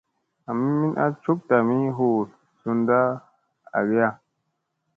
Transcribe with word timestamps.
Ami 0.49 0.67
min 0.79 0.93
a 1.03 1.05
cuk 1.23 1.39
tami 1.49 1.77
huu 1.97 2.21
sund 2.59 2.89
u 3.01 3.01
agiya. 3.77 4.09